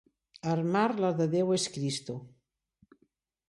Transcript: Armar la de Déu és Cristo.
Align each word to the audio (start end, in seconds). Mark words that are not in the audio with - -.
Armar 0.53 0.85
la 1.03 1.11
de 1.21 1.29
Déu 1.35 1.53
és 1.59 1.69
Cristo. 1.77 2.19